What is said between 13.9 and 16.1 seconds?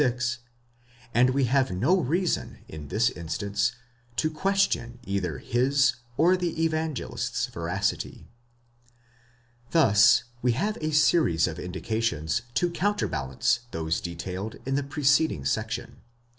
detailed in the preceding section.